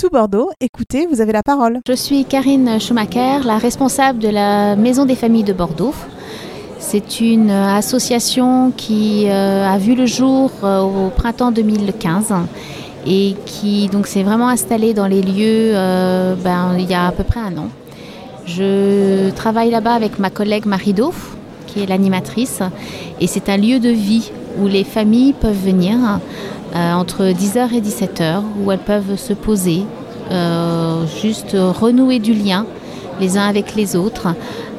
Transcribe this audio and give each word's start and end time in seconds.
Tout 0.00 0.10
Bordeaux, 0.10 0.50
écoutez, 0.60 1.06
vous 1.06 1.20
avez 1.20 1.32
la 1.32 1.42
parole. 1.42 1.80
Je 1.84 1.94
suis 1.94 2.24
Karine 2.24 2.78
Schumacher, 2.78 3.40
la 3.44 3.58
responsable 3.58 4.20
de 4.20 4.28
la 4.28 4.76
Maison 4.76 5.04
des 5.04 5.16
familles 5.16 5.42
de 5.42 5.52
Bordeaux. 5.52 5.92
C'est 6.78 7.20
une 7.20 7.50
association 7.50 8.70
qui 8.70 9.24
euh, 9.26 9.66
a 9.66 9.76
vu 9.76 9.96
le 9.96 10.06
jour 10.06 10.52
euh, 10.62 10.82
au 10.82 11.10
printemps 11.10 11.50
2015 11.50 12.32
et 13.08 13.34
qui 13.44 13.88
donc 13.88 14.06
s'est 14.06 14.22
vraiment 14.22 14.46
installée 14.48 14.94
dans 14.94 15.08
les 15.08 15.20
lieux 15.20 15.72
euh, 15.74 16.36
ben, 16.36 16.76
il 16.78 16.88
y 16.88 16.94
a 16.94 17.08
à 17.08 17.10
peu 17.10 17.24
près 17.24 17.40
un 17.40 17.58
an. 17.58 17.68
Je 18.46 19.30
travaille 19.30 19.72
là-bas 19.72 19.94
avec 19.94 20.20
ma 20.20 20.30
collègue 20.30 20.66
Marie 20.66 20.92
Dauf, 20.92 21.36
qui 21.66 21.80
est 21.80 21.86
l'animatrice, 21.86 22.60
et 23.20 23.26
c'est 23.26 23.48
un 23.48 23.56
lieu 23.56 23.80
de 23.80 23.90
vie 23.90 24.30
où 24.58 24.66
les 24.66 24.84
familles 24.84 25.32
peuvent 25.32 25.64
venir 25.64 25.96
entre 26.74 27.24
10h 27.24 27.74
et 27.74 27.80
17h, 27.80 28.42
où 28.62 28.70
elles 28.72 28.78
peuvent 28.78 29.16
se 29.16 29.32
poser, 29.32 29.84
juste 31.22 31.56
renouer 31.56 32.18
du 32.18 32.34
lien 32.34 32.66
les 33.20 33.36
uns 33.36 33.48
avec 33.48 33.74
les 33.74 33.96
autres, 33.96 34.28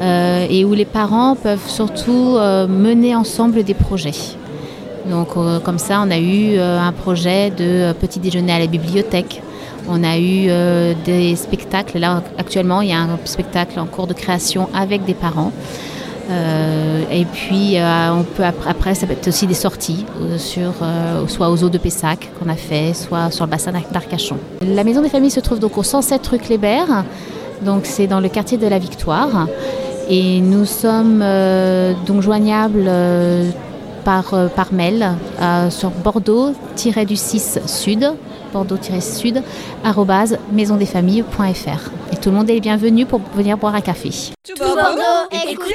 euh, 0.00 0.46
et 0.48 0.64
où 0.64 0.74
les 0.74 0.84
parents 0.84 1.34
peuvent 1.34 1.68
surtout 1.68 2.36
euh, 2.36 2.66
mener 2.66 3.14
ensemble 3.14 3.62
des 3.64 3.74
projets. 3.74 4.14
Donc 5.10 5.28
euh, 5.36 5.58
comme 5.58 5.78
ça, 5.78 6.02
on 6.04 6.10
a 6.10 6.18
eu 6.18 6.58
un 6.58 6.92
projet 6.92 7.50
de 7.50 7.92
petit 7.92 8.20
déjeuner 8.20 8.52
à 8.52 8.58
la 8.58 8.66
bibliothèque. 8.66 9.42
On 9.90 10.04
a 10.04 10.18
eu 10.18 10.50
des 11.06 11.34
spectacles. 11.34 11.98
Là, 11.98 12.22
actuellement, 12.36 12.82
il 12.82 12.90
y 12.90 12.92
a 12.92 12.98
un 12.98 13.18
spectacle 13.24 13.80
en 13.80 13.86
cours 13.86 14.06
de 14.06 14.12
création 14.12 14.68
avec 14.74 15.06
des 15.06 15.14
parents. 15.14 15.50
Et 16.30 17.24
puis, 17.24 17.76
on 17.78 18.22
peut 18.22 18.44
après, 18.44 18.94
ça 18.94 19.06
peut 19.06 19.14
être 19.14 19.28
aussi 19.28 19.46
des 19.46 19.54
sorties, 19.54 20.04
sur, 20.36 20.74
soit 21.26 21.50
aux 21.50 21.64
eaux 21.64 21.68
de 21.70 21.78
Pessac 21.78 22.30
qu'on 22.38 22.48
a 22.50 22.56
fait, 22.56 22.92
soit 22.94 23.30
sur 23.30 23.46
le 23.46 23.50
bassin 23.50 23.72
d'Arcachon. 23.72 24.36
La 24.60 24.84
maison 24.84 25.00
des 25.00 25.08
familles 25.08 25.30
se 25.30 25.40
trouve 25.40 25.58
donc 25.58 25.78
au 25.78 25.82
107 25.82 26.26
rue 26.26 26.38
Kléber. 26.38 26.84
Donc 27.62 27.86
c'est 27.86 28.06
dans 28.06 28.20
le 28.20 28.28
quartier 28.28 28.58
de 28.58 28.66
la 28.66 28.78
Victoire. 28.78 29.46
Et 30.08 30.40
nous 30.40 30.64
sommes 30.64 31.20
euh, 31.22 31.92
donc 32.06 32.22
joignables 32.22 32.86
euh, 32.86 33.50
par, 34.04 34.32
euh, 34.32 34.48
par 34.48 34.72
mail 34.72 35.06
sur 35.70 35.90
bordeaux-du-6 35.90 37.66
sud, 37.68 38.10
bordeaux-sud, 38.52 39.42
maisondesfamilles.fr. 40.52 41.90
Et 42.12 42.16
tout 42.16 42.30
le 42.30 42.36
monde 42.36 42.48
est 42.48 42.60
bienvenu 42.60 43.04
pour 43.04 43.20
venir 43.34 43.58
boire 43.58 43.74
un 43.74 43.82
café. 43.82 44.10
Tout 44.44 44.54
Bordeaux, 44.58 45.28
écoutez, 45.50 45.74